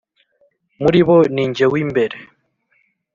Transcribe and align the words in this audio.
muri 0.81 0.99
bo 1.07 1.17
ni 1.33 1.45
jye 1.55 1.65
w’imbere. 1.71 2.17